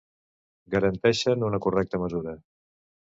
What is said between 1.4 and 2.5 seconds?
una correcta mesura